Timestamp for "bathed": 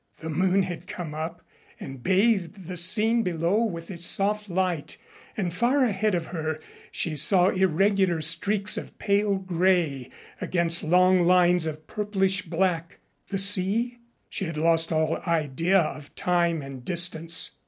2.01-2.65